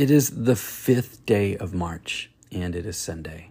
It 0.00 0.10
is 0.10 0.44
the 0.44 0.56
fifth 0.56 1.26
day 1.26 1.58
of 1.58 1.74
March, 1.74 2.30
and 2.50 2.74
it 2.74 2.86
is 2.86 2.96
Sunday. 2.96 3.50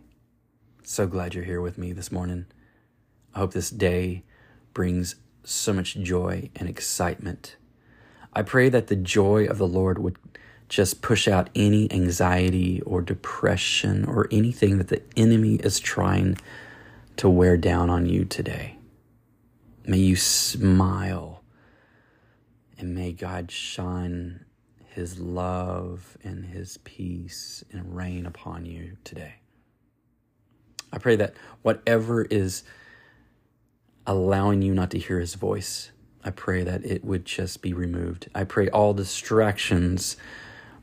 So 0.81 1.05
glad 1.05 1.35
you're 1.35 1.43
here 1.43 1.61
with 1.61 1.77
me 1.77 1.91
this 1.93 2.11
morning. 2.11 2.47
I 3.35 3.39
hope 3.41 3.53
this 3.53 3.69
day 3.69 4.23
brings 4.73 5.17
so 5.43 5.73
much 5.73 5.97
joy 5.97 6.49
and 6.55 6.67
excitement. 6.67 7.55
I 8.33 8.41
pray 8.41 8.67
that 8.69 8.87
the 8.87 8.95
joy 8.95 9.45
of 9.45 9.59
the 9.59 9.67
Lord 9.67 9.99
would 9.99 10.17
just 10.67 11.03
push 11.03 11.27
out 11.27 11.51
any 11.53 11.87
anxiety 11.93 12.81
or 12.81 13.01
depression 13.03 14.03
or 14.05 14.27
anything 14.31 14.79
that 14.79 14.87
the 14.87 15.03
enemy 15.15 15.57
is 15.57 15.79
trying 15.79 16.35
to 17.17 17.29
wear 17.29 17.57
down 17.57 17.91
on 17.91 18.07
you 18.07 18.25
today. 18.25 18.75
May 19.85 19.99
you 19.99 20.15
smile 20.15 21.43
and 22.79 22.95
may 22.95 23.11
God 23.11 23.51
shine 23.51 24.45
his 24.89 25.19
love 25.19 26.17
and 26.23 26.45
his 26.45 26.77
peace 26.79 27.63
and 27.71 27.95
rain 27.95 28.25
upon 28.25 28.65
you 28.65 28.97
today. 29.03 29.35
I 30.91 30.97
pray 30.97 31.15
that 31.17 31.35
whatever 31.61 32.23
is 32.23 32.63
allowing 34.07 34.61
you 34.61 34.73
not 34.73 34.91
to 34.91 34.99
hear 34.99 35.19
his 35.19 35.35
voice, 35.35 35.91
I 36.23 36.31
pray 36.31 36.63
that 36.63 36.83
it 36.83 37.05
would 37.05 37.25
just 37.25 37.61
be 37.61 37.73
removed. 37.73 38.29
I 38.33 38.43
pray 38.43 38.69
all 38.69 38.93
distractions 38.93 40.17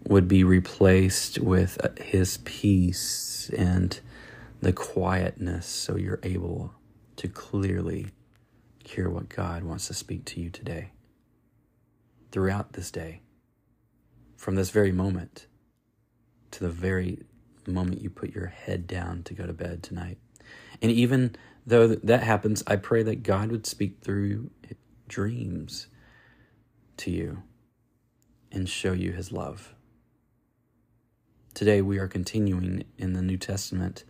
would 0.04 0.28
be 0.28 0.44
replaced 0.44 1.38
with 1.38 1.78
his 1.98 2.38
peace 2.38 3.50
and 3.56 3.98
the 4.60 4.72
quietness 4.72 5.66
so 5.66 5.96
you're 5.96 6.20
able 6.22 6.72
to 7.16 7.28
clearly 7.28 8.12
hear 8.84 9.10
what 9.10 9.28
God 9.28 9.64
wants 9.64 9.88
to 9.88 9.94
speak 9.94 10.24
to 10.26 10.40
you 10.40 10.48
today. 10.48 10.92
Throughout 12.30 12.74
this 12.74 12.90
day, 12.90 13.20
from 14.36 14.54
this 14.54 14.70
very 14.70 14.92
moment 14.92 15.46
to 16.52 16.60
the 16.60 16.70
very 16.70 17.24
moment 17.66 18.00
you 18.00 18.10
put 18.10 18.34
your 18.34 18.46
head 18.46 18.86
down 18.86 19.22
to 19.24 19.34
go 19.34 19.46
to 19.46 19.52
bed 19.52 19.82
tonight. 19.82 20.18
And 20.80 20.92
even 20.92 21.34
though 21.66 21.88
that 21.88 22.22
happens, 22.22 22.62
I 22.66 22.76
pray 22.76 23.02
that 23.02 23.22
God 23.22 23.50
would 23.50 23.66
speak 23.66 23.98
through 24.00 24.50
dreams 25.08 25.88
to 26.98 27.10
you 27.10 27.42
and 28.52 28.68
show 28.68 28.92
you 28.92 29.12
his 29.12 29.32
love. 29.32 29.74
Today 31.54 31.80
we 31.82 31.98
are 31.98 32.08
continuing 32.08 32.84
in 32.98 33.14
the 33.14 33.22
New 33.22 33.38
Testament. 33.38 34.04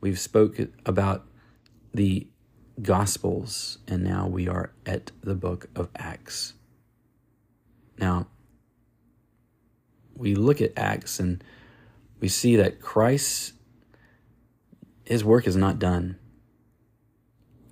We've 0.00 0.18
spoke 0.18 0.58
about 0.86 1.26
the 1.92 2.28
Gospels 2.80 3.78
and 3.86 4.02
now 4.02 4.26
we 4.26 4.48
are 4.48 4.72
at 4.84 5.12
the 5.22 5.34
book 5.34 5.68
of 5.76 5.88
Acts. 5.96 6.54
Now, 7.98 8.26
we 10.16 10.34
look 10.34 10.60
at 10.60 10.72
Acts 10.76 11.18
and 11.18 11.42
we 12.20 12.28
see 12.28 12.56
that 12.56 12.80
Christ, 12.80 13.52
his 15.04 15.24
work 15.24 15.46
is 15.46 15.56
not 15.56 15.78
done. 15.78 16.18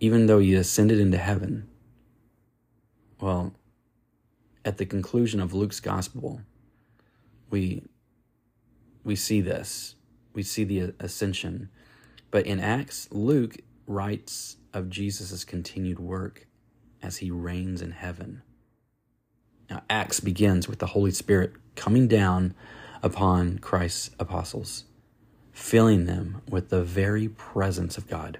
Even 0.00 0.26
though 0.26 0.40
he 0.40 0.54
ascended 0.54 0.98
into 0.98 1.16
heaven, 1.16 1.68
well, 3.20 3.54
at 4.64 4.78
the 4.78 4.86
conclusion 4.86 5.40
of 5.40 5.54
Luke's 5.54 5.80
gospel, 5.80 6.40
we 7.50 7.82
we 9.04 9.16
see 9.16 9.40
this. 9.40 9.94
We 10.32 10.42
see 10.42 10.64
the 10.64 10.94
ascension. 11.00 11.68
But 12.30 12.46
in 12.46 12.60
Acts, 12.60 13.08
Luke 13.10 13.56
writes 13.86 14.56
of 14.72 14.88
Jesus' 14.88 15.44
continued 15.44 15.98
work 15.98 16.46
as 17.02 17.18
he 17.18 17.30
reigns 17.30 17.82
in 17.82 17.90
heaven. 17.90 18.42
Now, 19.68 19.82
Acts 19.90 20.20
begins 20.20 20.68
with 20.68 20.78
the 20.78 20.88
Holy 20.88 21.10
Spirit 21.10 21.52
coming 21.76 22.08
down 22.08 22.54
upon 23.02 23.58
Christ's 23.58 24.10
apostles, 24.18 24.84
filling 25.52 26.06
them 26.06 26.42
with 26.48 26.70
the 26.70 26.82
very 26.82 27.28
presence 27.28 27.98
of 27.98 28.08
God. 28.08 28.38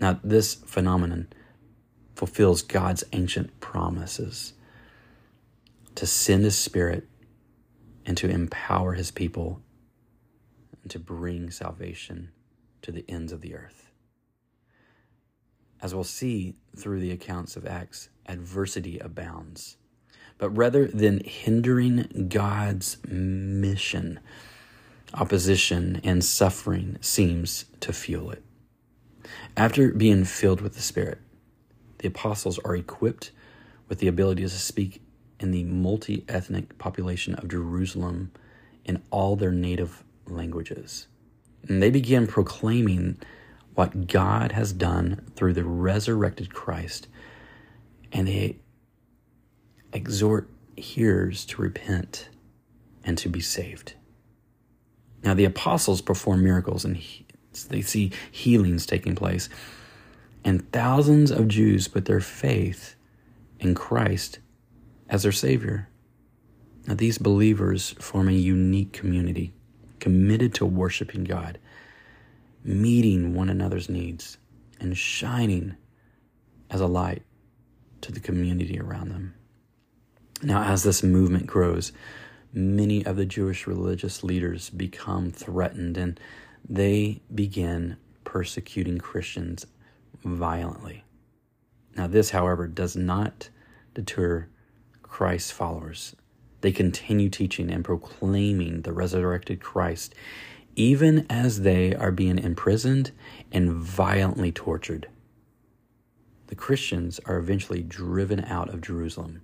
Now, 0.00 0.20
this 0.24 0.54
phenomenon 0.54 1.28
fulfills 2.14 2.62
God's 2.62 3.04
ancient 3.12 3.60
promises 3.60 4.54
to 5.94 6.06
send 6.06 6.44
His 6.44 6.56
Spirit 6.56 7.06
and 8.06 8.16
to 8.16 8.28
empower 8.28 8.94
His 8.94 9.10
people 9.10 9.60
and 10.82 10.90
to 10.90 10.98
bring 10.98 11.50
salvation 11.50 12.30
to 12.82 12.92
the 12.92 13.04
ends 13.08 13.32
of 13.32 13.40
the 13.40 13.54
earth. 13.54 13.90
As 15.80 15.94
we'll 15.94 16.04
see 16.04 16.56
through 16.76 17.00
the 17.00 17.10
accounts 17.10 17.56
of 17.56 17.66
Acts, 17.66 18.08
adversity 18.26 18.98
abounds 18.98 19.76
but 20.38 20.50
rather 20.50 20.86
than 20.86 21.20
hindering 21.24 22.26
God's 22.28 22.98
mission, 23.08 24.20
opposition 25.12 26.00
and 26.04 26.24
suffering 26.24 26.98
seems 27.00 27.66
to 27.80 27.92
fuel 27.92 28.30
it. 28.30 28.42
After 29.56 29.92
being 29.92 30.24
filled 30.24 30.60
with 30.60 30.74
the 30.74 30.82
Spirit, 30.82 31.18
the 31.98 32.08
apostles 32.08 32.58
are 32.60 32.76
equipped 32.76 33.30
with 33.88 33.98
the 33.98 34.08
ability 34.08 34.42
to 34.42 34.48
speak 34.48 35.00
in 35.40 35.50
the 35.50 35.64
multi 35.64 36.24
ethnic 36.28 36.76
population 36.78 37.34
of 37.36 37.48
Jerusalem 37.48 38.32
in 38.84 39.02
all 39.10 39.36
their 39.36 39.52
native 39.52 40.04
languages. 40.26 41.06
And 41.68 41.82
they 41.82 41.90
begin 41.90 42.26
proclaiming 42.26 43.18
what 43.74 44.06
God 44.06 44.52
has 44.52 44.72
done 44.72 45.24
through 45.34 45.54
the 45.54 45.64
resurrected 45.64 46.52
Christ. 46.52 47.08
And 48.12 48.28
they 48.28 48.58
exhort 49.94 50.50
hearers 50.76 51.46
to 51.46 51.62
repent 51.62 52.28
and 53.04 53.16
to 53.18 53.28
be 53.28 53.40
saved. 53.40 53.94
Now, 55.22 55.32
the 55.32 55.44
apostles 55.44 56.02
perform 56.02 56.44
miracles 56.44 56.84
and 56.84 56.96
he, 56.96 57.26
they 57.68 57.80
see 57.80 58.12
healings 58.30 58.84
taking 58.84 59.14
place, 59.14 59.48
and 60.44 60.70
thousands 60.72 61.30
of 61.30 61.48
Jews 61.48 61.88
put 61.88 62.04
their 62.04 62.20
faith 62.20 62.96
in 63.60 63.74
Christ 63.74 64.40
as 65.08 65.22
their 65.22 65.32
Savior. 65.32 65.88
Now, 66.86 66.94
these 66.94 67.16
believers 67.16 67.90
form 67.98 68.28
a 68.28 68.32
unique 68.32 68.92
community 68.92 69.54
committed 70.00 70.52
to 70.54 70.66
worshiping 70.66 71.24
God, 71.24 71.58
meeting 72.62 73.34
one 73.34 73.48
another's 73.48 73.88
needs, 73.88 74.36
and 74.78 74.98
shining 74.98 75.76
as 76.68 76.80
a 76.80 76.86
light 76.86 77.22
to 78.02 78.12
the 78.12 78.20
community 78.20 78.78
around 78.78 79.08
them. 79.08 79.34
Now, 80.44 80.64
as 80.64 80.82
this 80.82 81.02
movement 81.02 81.46
grows, 81.46 81.90
many 82.52 83.04
of 83.06 83.16
the 83.16 83.24
Jewish 83.24 83.66
religious 83.66 84.22
leaders 84.22 84.68
become 84.68 85.30
threatened 85.30 85.96
and 85.96 86.20
they 86.68 87.22
begin 87.34 87.96
persecuting 88.24 88.98
Christians 88.98 89.66
violently. 90.22 91.04
Now, 91.96 92.08
this, 92.08 92.30
however, 92.30 92.66
does 92.66 92.94
not 92.94 93.48
deter 93.94 94.48
Christ's 95.02 95.50
followers. 95.50 96.14
They 96.60 96.72
continue 96.72 97.30
teaching 97.30 97.70
and 97.70 97.82
proclaiming 97.82 98.82
the 98.82 98.92
resurrected 98.92 99.62
Christ, 99.62 100.14
even 100.76 101.24
as 101.30 101.62
they 101.62 101.94
are 101.94 102.12
being 102.12 102.38
imprisoned 102.38 103.12
and 103.50 103.72
violently 103.72 104.52
tortured. 104.52 105.08
The 106.48 106.54
Christians 106.54 107.18
are 107.24 107.38
eventually 107.38 107.82
driven 107.82 108.44
out 108.44 108.68
of 108.68 108.82
Jerusalem 108.82 109.40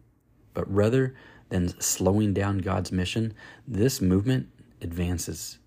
but 0.55 0.72
rather 0.72 1.15
than 1.49 1.81
slowing 1.81 2.33
down 2.33 2.59
God's 2.59 2.93
mission, 2.93 3.34
this 3.66 4.00
movement 4.00 4.49
advances. 4.81 5.59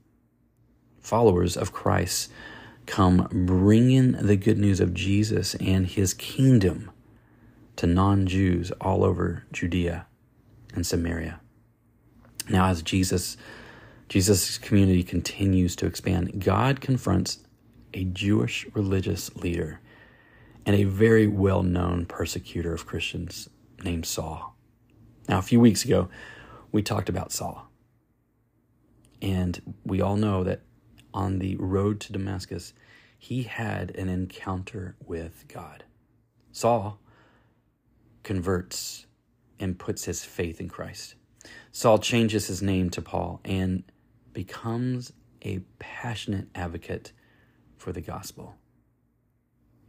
Followers 0.99 1.57
of 1.57 1.73
Christ 1.73 2.31
come 2.85 3.27
bringing 3.31 4.13
the 4.13 4.35
good 4.35 4.57
news 4.57 4.79
of 4.79 4.93
Jesus 4.93 5.55
and 5.55 5.87
his 5.87 6.13
kingdom 6.13 6.91
to 7.75 7.87
non 7.87 8.27
Jews 8.27 8.71
all 8.81 9.03
over 9.03 9.45
Judea 9.51 10.05
and 10.73 10.85
Samaria. 10.85 11.39
Now, 12.49 12.67
as 12.67 12.81
Jesus, 12.81 13.37
Jesus' 14.09 14.57
community 14.57 15.03
continues 15.03 15.75
to 15.77 15.85
expand, 15.85 16.43
God 16.43 16.81
confronts 16.81 17.39
a 17.93 18.03
Jewish 18.05 18.65
religious 18.73 19.33
leader 19.35 19.79
and 20.65 20.75
a 20.75 20.83
very 20.83 21.27
well 21.27 21.63
known 21.63 22.05
persecutor 22.05 22.73
of 22.73 22.85
Christians 22.85 23.49
named 23.83 24.05
Saul. 24.05 24.52
Now, 25.27 25.39
a 25.39 25.43
few 25.43 25.59
weeks 25.59 25.85
ago, 25.85 26.09
we 26.71 26.81
talked 26.81 27.09
about 27.09 27.31
Saul. 27.31 27.69
And 29.21 29.75
we 29.85 30.01
all 30.01 30.17
know 30.17 30.43
that 30.43 30.61
on 31.13 31.39
the 31.39 31.55
road 31.55 31.99
to 32.01 32.13
Damascus, 32.13 32.73
he 33.17 33.43
had 33.43 33.91
an 33.95 34.09
encounter 34.09 34.95
with 35.05 35.45
God. 35.47 35.85
Saul 36.51 36.99
converts 38.23 39.05
and 39.59 39.79
puts 39.79 40.05
his 40.05 40.25
faith 40.25 40.59
in 40.59 40.67
Christ. 40.67 41.15
Saul 41.71 41.99
changes 41.99 42.47
his 42.47 42.61
name 42.61 42.89
to 42.89 43.01
Paul 43.01 43.39
and 43.45 43.83
becomes 44.33 45.13
a 45.41 45.59
passionate 45.79 46.47
advocate 46.53 47.13
for 47.77 47.93
the 47.93 48.01
gospel. 48.01 48.55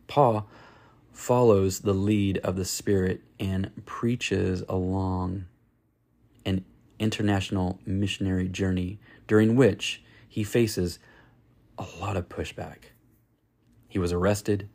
Paul 0.06 0.48
follows 1.14 1.80
the 1.80 1.94
lead 1.94 2.38
of 2.38 2.56
the 2.56 2.64
Spirit 2.64 3.22
and 3.38 3.70
preaches 3.86 4.62
along 4.68 5.46
an 6.44 6.64
international 6.98 7.78
missionary 7.86 8.48
journey 8.48 8.98
during 9.26 9.54
which 9.56 10.02
he 10.28 10.42
faces 10.42 10.98
a 11.78 11.86
lot 12.00 12.16
of 12.16 12.28
pushback. 12.28 12.90
He 13.88 13.98
was 13.98 14.12
arrested 14.12 14.68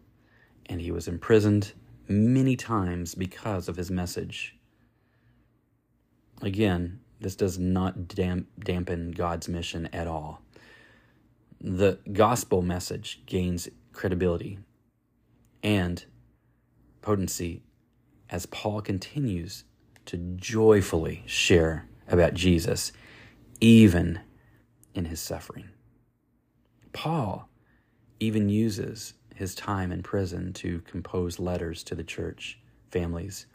and 0.65 0.79
he 0.79 0.91
was 0.91 1.07
imprisoned 1.07 1.73
many 2.07 2.55
times 2.55 3.15
because 3.15 3.67
of 3.67 3.75
his 3.75 3.91
message. 3.91 4.57
Again, 6.41 7.01
this 7.19 7.35
does 7.35 7.59
not 7.59 8.07
damp, 8.07 8.47
dampen 8.57 9.11
God's 9.11 9.49
mission 9.49 9.89
at 9.91 10.07
all. 10.07 10.41
The 11.59 11.99
gospel 12.13 12.61
message 12.61 13.21
gains 13.25 13.67
credibility 13.91 14.59
and 15.61 16.05
potency 17.09 17.63
as 18.29 18.45
Paul 18.45 18.81
continues 18.81 19.63
to 20.05 20.15
joyfully 20.35 21.23
share 21.25 21.87
about 22.07 22.35
Jesus, 22.35 22.91
even 23.59 24.19
in 24.93 25.05
his 25.05 25.19
suffering. 25.19 25.69
Paul 26.93 27.49
even 28.19 28.47
uses 28.47 29.15
his 29.33 29.55
time 29.55 29.91
in 29.91 30.03
prison 30.03 30.53
to 30.53 30.81
compose 30.81 31.39
letters 31.39 31.81
to 31.85 31.95
the 31.95 32.03
church 32.03 32.59
families. 32.91 33.47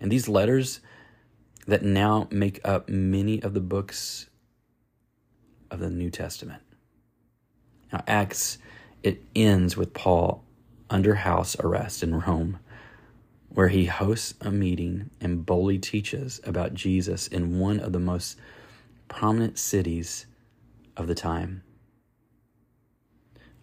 And 0.00 0.10
these 0.10 0.26
letters 0.26 0.80
that 1.66 1.82
now 1.82 2.28
make 2.30 2.66
up 2.66 2.88
many 2.88 3.42
of 3.42 3.52
the 3.52 3.60
books 3.60 4.30
of 5.70 5.80
the 5.80 5.90
New 5.90 6.10
Testament. 6.10 6.62
Now, 7.92 8.02
Acts, 8.06 8.56
it 9.02 9.22
ends 9.34 9.76
with 9.76 9.92
Paul 9.92 10.46
under 10.88 11.16
house 11.16 11.56
arrest 11.60 12.02
in 12.02 12.20
Rome, 12.20 12.58
where 13.56 13.68
he 13.68 13.86
hosts 13.86 14.34
a 14.42 14.50
meeting 14.50 15.08
and 15.18 15.46
boldly 15.46 15.78
teaches 15.78 16.42
about 16.44 16.74
Jesus 16.74 17.26
in 17.26 17.58
one 17.58 17.80
of 17.80 17.90
the 17.90 17.98
most 17.98 18.38
prominent 19.08 19.58
cities 19.58 20.26
of 20.94 21.06
the 21.06 21.14
time. 21.14 21.62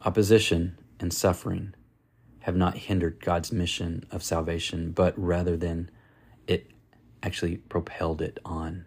Opposition 0.04 0.80
and 1.00 1.14
suffering 1.14 1.76
have 2.40 2.56
not 2.56 2.76
hindered 2.76 3.24
God's 3.24 3.52
mission 3.52 4.04
of 4.10 4.24
salvation, 4.24 4.94
but 4.94 5.14
rather 5.16 5.56
than 5.56 5.92
it 6.48 6.72
actually 7.22 7.58
propelled 7.58 8.20
it 8.20 8.40
on. 8.44 8.86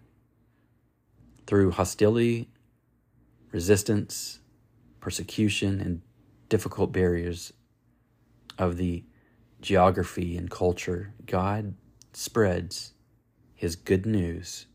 Through 1.47 1.71
hostility, 1.71 2.49
resistance, 3.53 4.41
persecution, 4.99 5.81
and 5.81 6.03
difficult 6.49 6.91
barriers 6.91 7.53
of 8.59 8.77
the 8.77 9.05
geography 9.67 10.37
and 10.37 10.49
culture, 10.49 11.13
God 11.27 11.75
spreads 12.13 12.93
his 13.53 13.75
good 13.75 14.07
news 14.07 14.67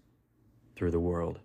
through 0.75 0.91
the 0.91 0.99
world. 0.99 1.39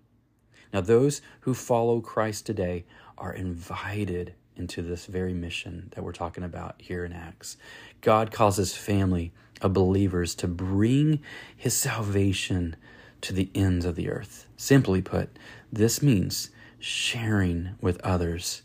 Now, 0.73 0.81
those 0.81 1.23
who 1.43 1.55
follow 1.55 2.01
Christ 2.01 2.45
today 2.45 2.87
are 3.17 3.33
invited 3.33 4.35
into 4.57 4.83
this 4.83 5.07
very 5.07 5.33
mission 5.33 5.93
that 5.95 6.03
we're 6.03 6.11
talking 6.11 6.43
about 6.43 6.83
here 6.83 7.05
in 7.05 7.13
Acts. 7.13 7.57
God 8.01 8.33
calls 8.33 8.57
his 8.57 8.75
family 8.75 9.33
of 9.61 9.73
believers 9.73 10.35
to 10.35 10.49
bring 10.49 11.21
his 11.57 11.77
salvation 11.77 12.75
to 13.21 13.33
the 13.33 13.49
ends 13.55 13.85
of 13.85 13.95
the 13.95 14.11
earth. 14.11 14.49
Simply 14.57 15.03
put, 15.03 15.39
this 15.71 16.03
means 16.03 16.51
sharing 16.81 17.77
with 17.81 18.01
others. 18.01 18.63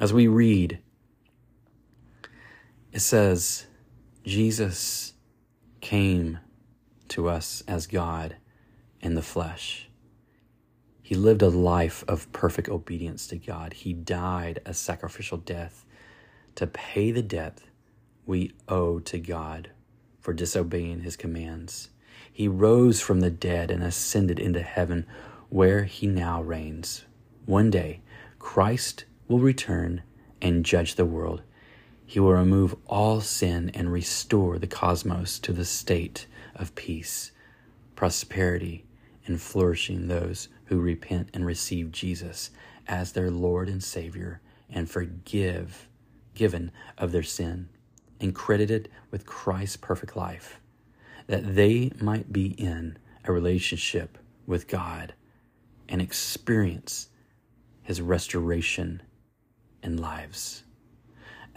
As 0.00 0.12
we 0.12 0.26
read, 0.26 0.80
it 2.92 3.00
says, 3.00 3.67
Jesus 4.28 5.14
came 5.80 6.38
to 7.08 7.30
us 7.30 7.62
as 7.66 7.86
God 7.86 8.36
in 9.00 9.14
the 9.14 9.22
flesh. 9.22 9.88
He 11.00 11.14
lived 11.14 11.40
a 11.40 11.48
life 11.48 12.04
of 12.06 12.30
perfect 12.30 12.68
obedience 12.68 13.26
to 13.28 13.38
God. 13.38 13.72
He 13.72 13.94
died 13.94 14.60
a 14.66 14.74
sacrificial 14.74 15.38
death 15.38 15.86
to 16.56 16.66
pay 16.66 17.10
the 17.10 17.22
debt 17.22 17.62
we 18.26 18.52
owe 18.68 18.98
to 18.98 19.18
God 19.18 19.70
for 20.20 20.34
disobeying 20.34 21.00
his 21.00 21.16
commands. 21.16 21.88
He 22.30 22.48
rose 22.48 23.00
from 23.00 23.20
the 23.20 23.30
dead 23.30 23.70
and 23.70 23.82
ascended 23.82 24.38
into 24.38 24.60
heaven, 24.60 25.06
where 25.48 25.84
he 25.84 26.06
now 26.06 26.42
reigns. 26.42 27.06
One 27.46 27.70
day, 27.70 28.02
Christ 28.38 29.06
will 29.26 29.38
return 29.38 30.02
and 30.42 30.66
judge 30.66 30.96
the 30.96 31.06
world. 31.06 31.40
He 32.08 32.18
will 32.20 32.32
remove 32.32 32.74
all 32.86 33.20
sin 33.20 33.70
and 33.74 33.92
restore 33.92 34.58
the 34.58 34.66
cosmos 34.66 35.38
to 35.40 35.52
the 35.52 35.66
state 35.66 36.26
of 36.54 36.74
peace, 36.74 37.32
prosperity, 37.96 38.86
and 39.26 39.38
flourishing 39.38 40.08
those 40.08 40.48
who 40.64 40.80
repent 40.80 41.28
and 41.34 41.44
receive 41.44 41.92
Jesus 41.92 42.48
as 42.86 43.12
their 43.12 43.30
Lord 43.30 43.68
and 43.68 43.84
Savior 43.84 44.40
and 44.70 44.90
forgive 44.90 45.86
given 46.34 46.72
of 46.96 47.12
their 47.12 47.22
sin 47.22 47.68
and 48.18 48.34
credited 48.34 48.88
with 49.10 49.26
Christ's 49.26 49.76
perfect 49.76 50.16
life 50.16 50.62
that 51.26 51.56
they 51.56 51.92
might 52.00 52.32
be 52.32 52.52
in 52.52 52.96
a 53.24 53.32
relationship 53.32 54.16
with 54.46 54.66
God 54.66 55.12
and 55.90 56.00
experience 56.00 57.10
his 57.82 58.00
restoration 58.00 59.02
in 59.82 59.98
lives. 59.98 60.62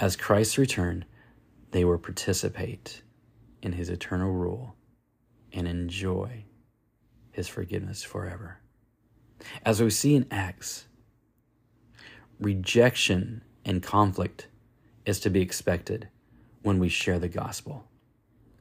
As 0.01 0.15
Christ's 0.15 0.57
return, 0.57 1.06
they 1.69 1.86
will 1.86 2.00
participate 2.00 3.03
in 3.62 3.74
his 3.74 3.88
eternal 3.88 4.31
rule 4.31 4.74
and 5.53 5.68
enjoy 5.68 6.45
his 7.31 7.48
forgiveness 7.48 8.01
forever. 8.01 8.57
As 9.63 9.80
we 9.80 9.92
see 9.92 10.15
in 10.15 10.25
Acts, 10.31 10.86
rejection 12.39 13.44
and 13.63 13.83
conflict 13.83 14.48
is 15.06 15.19
to 15.19 15.30
be 15.30 15.42
expected 15.42 16.07
when 16.63 16.80
we 16.80 16.89
share 16.89 17.19
the 17.19 17.30
gospel. 17.30 17.83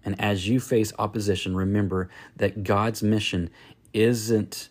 And 0.04 0.20
as 0.20 0.46
you 0.46 0.60
face 0.60 0.92
opposition, 0.98 1.56
remember 1.56 2.10
that 2.37 2.64
God's 2.64 3.02
mission 3.02 3.48
isn't 3.94 4.69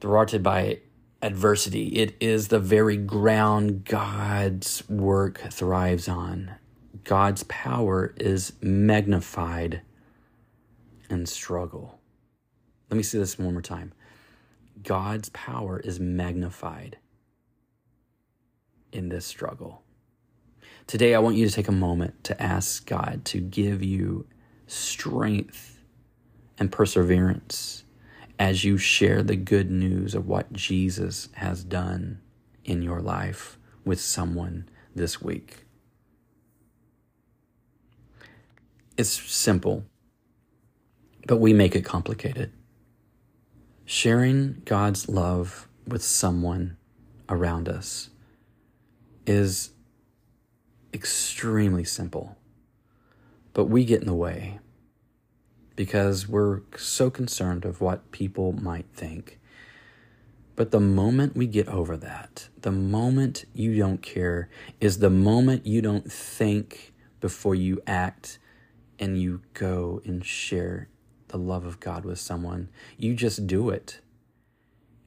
thwarted 0.00 0.42
by 0.42 0.80
adversity. 1.24 1.86
It 1.86 2.14
is 2.20 2.48
the 2.48 2.58
very 2.58 2.98
ground 2.98 3.86
God's 3.86 4.86
work 4.90 5.38
thrives 5.50 6.06
on. 6.06 6.56
God's 7.02 7.44
power 7.44 8.14
is 8.18 8.52
magnified 8.60 9.80
in 11.08 11.24
struggle. 11.24 11.98
Let 12.90 12.98
me 12.98 13.02
see 13.02 13.18
this 13.18 13.38
one 13.38 13.54
more 13.54 13.62
time. 13.62 13.94
God's 14.82 15.30
power 15.30 15.80
is 15.80 15.98
magnified 15.98 16.98
in 18.92 19.08
this 19.08 19.24
struggle. 19.24 19.82
Today, 20.86 21.14
I 21.14 21.20
want 21.20 21.36
you 21.36 21.48
to 21.48 21.54
take 21.54 21.68
a 21.68 21.72
moment 21.72 22.22
to 22.24 22.42
ask 22.42 22.86
God 22.86 23.24
to 23.26 23.40
give 23.40 23.82
you 23.82 24.26
strength 24.66 25.82
and 26.58 26.70
perseverance 26.70 27.84
as 28.38 28.64
you 28.64 28.78
share 28.78 29.22
the 29.22 29.36
good 29.36 29.70
news 29.70 30.14
of 30.14 30.26
what 30.26 30.52
Jesus 30.52 31.28
has 31.34 31.62
done 31.64 32.20
in 32.64 32.82
your 32.82 33.00
life 33.00 33.58
with 33.84 34.00
someone 34.00 34.68
this 34.94 35.20
week. 35.22 35.64
It's 38.96 39.10
simple, 39.10 39.84
but 41.26 41.38
we 41.38 41.52
make 41.52 41.74
it 41.74 41.82
complicated. 41.82 42.52
Sharing 43.84 44.62
God's 44.64 45.08
love 45.08 45.68
with 45.86 46.02
someone 46.02 46.76
around 47.28 47.68
us 47.68 48.10
is 49.26 49.70
extremely 50.92 51.84
simple, 51.84 52.36
but 53.52 53.64
we 53.64 53.84
get 53.84 54.00
in 54.00 54.06
the 54.06 54.14
way 54.14 54.60
because 55.76 56.28
we're 56.28 56.60
so 56.76 57.10
concerned 57.10 57.64
of 57.64 57.80
what 57.80 58.10
people 58.12 58.52
might 58.52 58.86
think. 58.92 59.38
But 60.56 60.70
the 60.70 60.80
moment 60.80 61.36
we 61.36 61.46
get 61.46 61.68
over 61.68 61.96
that, 61.96 62.48
the 62.60 62.70
moment 62.70 63.44
you 63.52 63.76
don't 63.76 64.02
care, 64.02 64.48
is 64.80 64.98
the 64.98 65.10
moment 65.10 65.66
you 65.66 65.82
don't 65.82 66.10
think 66.10 66.92
before 67.20 67.54
you 67.54 67.82
act 67.86 68.38
and 68.98 69.20
you 69.20 69.42
go 69.52 70.00
and 70.04 70.24
share 70.24 70.88
the 71.28 71.38
love 71.38 71.64
of 71.64 71.80
God 71.80 72.04
with 72.04 72.20
someone. 72.20 72.68
You 72.96 73.14
just 73.14 73.46
do 73.46 73.70
it. 73.70 74.00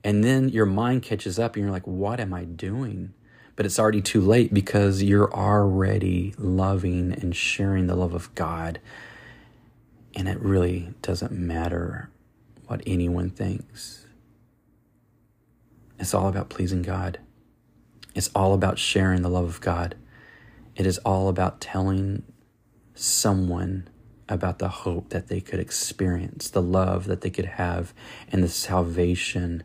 And 0.03 0.23
then 0.23 0.49
your 0.49 0.65
mind 0.65 1.03
catches 1.03 1.39
up 1.39 1.55
and 1.55 1.63
you're 1.63 1.71
like, 1.71 1.87
what 1.87 2.19
am 2.19 2.33
I 2.33 2.43
doing? 2.43 3.13
But 3.55 3.65
it's 3.65 3.79
already 3.79 4.01
too 4.01 4.21
late 4.21 4.53
because 4.53 5.01
you're 5.01 5.33
already 5.33 6.33
loving 6.37 7.13
and 7.13 7.35
sharing 7.35 7.87
the 7.87 7.95
love 7.95 8.13
of 8.13 8.33
God. 8.35 8.79
And 10.17 10.27
it 10.27 10.41
really 10.41 10.95
doesn't 11.03 11.31
matter 11.31 12.09
what 12.65 12.81
anyone 12.87 13.29
thinks. 13.29 14.07
It's 15.99 16.15
all 16.15 16.27
about 16.27 16.49
pleasing 16.49 16.81
God. 16.81 17.19
It's 18.15 18.31
all 18.33 18.55
about 18.55 18.79
sharing 18.79 19.21
the 19.21 19.29
love 19.29 19.45
of 19.45 19.61
God. 19.61 19.95
It 20.75 20.87
is 20.87 20.97
all 20.99 21.29
about 21.29 21.61
telling 21.61 22.23
someone 22.95 23.87
about 24.27 24.57
the 24.57 24.69
hope 24.69 25.09
that 25.09 25.27
they 25.27 25.39
could 25.39 25.59
experience, 25.59 26.49
the 26.49 26.63
love 26.63 27.05
that 27.05 27.21
they 27.21 27.29
could 27.29 27.45
have, 27.45 27.93
and 28.31 28.43
the 28.43 28.49
salvation 28.49 29.61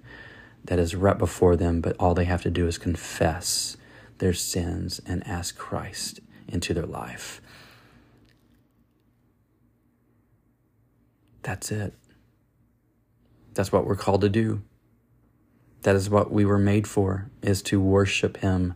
that 0.64 0.78
is 0.78 0.94
right 0.94 1.16
before 1.16 1.56
them, 1.56 1.80
but 1.80 1.96
all 1.98 2.12
they 2.12 2.26
have 2.26 2.42
to 2.42 2.50
do 2.50 2.66
is 2.66 2.76
confess 2.76 3.78
their 4.18 4.34
sins 4.34 5.00
and 5.06 5.26
ask 5.26 5.56
Christ 5.56 6.20
into 6.46 6.74
their 6.74 6.86
life. 6.86 7.40
That's 11.42 11.70
it. 11.72 11.94
That's 13.54 13.72
what 13.72 13.86
we're 13.86 13.96
called 13.96 14.22
to 14.22 14.28
do. 14.28 14.62
That 15.82 15.96
is 15.96 16.08
what 16.08 16.32
we 16.32 16.44
were 16.44 16.58
made 16.58 16.86
for, 16.86 17.30
is 17.42 17.60
to 17.62 17.80
worship 17.80 18.38
him 18.38 18.74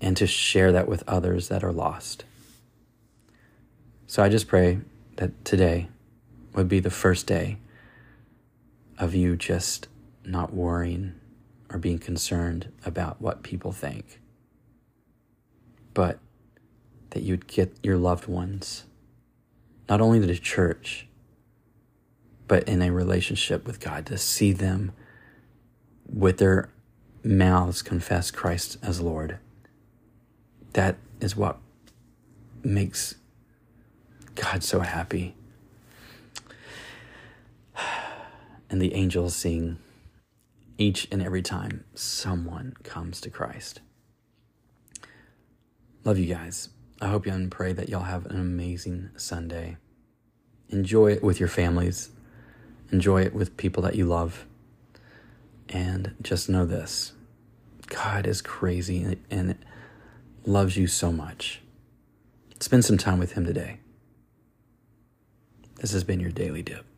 and 0.00 0.16
to 0.16 0.26
share 0.26 0.72
that 0.72 0.88
with 0.88 1.04
others 1.06 1.48
that 1.48 1.62
are 1.62 1.72
lost. 1.72 2.24
So 4.06 4.22
I 4.22 4.28
just 4.28 4.48
pray 4.48 4.80
that 5.16 5.44
today 5.44 5.88
would 6.54 6.68
be 6.68 6.80
the 6.80 6.90
first 6.90 7.26
day 7.26 7.58
of 8.98 9.14
you 9.14 9.36
just 9.36 9.88
not 10.24 10.54
worrying 10.54 11.14
or 11.70 11.78
being 11.78 11.98
concerned 11.98 12.72
about 12.84 13.20
what 13.20 13.42
people 13.42 13.72
think, 13.72 14.20
but 15.92 16.18
that 17.10 17.22
you'd 17.22 17.46
get 17.46 17.76
your 17.82 17.96
loved 17.96 18.26
ones, 18.26 18.84
not 19.88 20.00
only 20.00 20.20
to 20.20 20.26
the 20.26 20.36
church, 20.36 21.06
but 22.46 22.68
in 22.68 22.82
a 22.82 22.92
relationship 22.92 23.66
with 23.66 23.80
God, 23.80 24.06
to 24.06 24.18
see 24.18 24.52
them 24.52 24.92
with 26.06 26.38
their 26.38 26.68
mouths 27.22 27.82
confess 27.82 28.30
Christ 28.30 28.76
as 28.82 29.00
Lord. 29.00 29.38
That 30.74 30.96
is 31.20 31.36
what 31.36 31.58
makes 32.62 33.14
God 34.34 34.62
so 34.62 34.80
happy. 34.80 35.34
And 38.70 38.80
the 38.82 38.94
angels 38.94 39.36
sing 39.36 39.78
each 40.78 41.06
and 41.12 41.22
every 41.22 41.42
time 41.42 41.84
someone 41.94 42.74
comes 42.82 43.20
to 43.20 43.30
Christ. 43.30 43.80
Love 46.02 46.18
you 46.18 46.26
guys. 46.26 46.70
I 47.00 47.08
hope 47.08 47.26
you 47.26 47.32
and 47.32 47.50
pray 47.50 47.72
that 47.72 47.88
y'all 47.88 48.02
have 48.02 48.26
an 48.26 48.40
amazing 48.40 49.10
Sunday. 49.16 49.76
Enjoy 50.70 51.12
it 51.12 51.22
with 51.22 51.38
your 51.38 51.48
families. 51.48 52.10
Enjoy 52.90 53.22
it 53.22 53.34
with 53.34 53.56
people 53.56 53.82
that 53.82 53.94
you 53.94 54.06
love. 54.06 54.46
And 55.68 56.14
just 56.22 56.48
know 56.48 56.64
this 56.64 57.12
God 57.88 58.26
is 58.26 58.42
crazy 58.42 59.18
and 59.30 59.56
loves 60.46 60.76
you 60.76 60.86
so 60.86 61.12
much. 61.12 61.60
Spend 62.60 62.84
some 62.84 62.98
time 62.98 63.18
with 63.18 63.32
Him 63.32 63.44
today. 63.44 63.80
This 65.80 65.92
has 65.92 66.04
been 66.04 66.20
your 66.20 66.30
Daily 66.30 66.62
Dip. 66.62 66.93